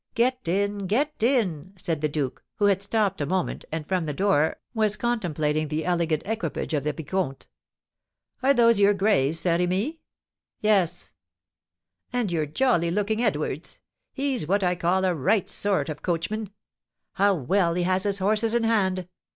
[0.15, 0.87] "Get in!
[0.87, 4.95] Get in!" said the duke, who had stopped a moment, and, from the door, was
[4.97, 7.45] contemplating the elegant equipage of the vicomte.
[8.41, 9.99] "Are those your grays, Saint Remy?"
[10.59, 11.13] "Yes."
[12.11, 13.79] "And your jolly looking Edwards!
[14.11, 16.49] He's what I call a right sort of coachman.
[17.13, 19.07] How well he has his horses in hand!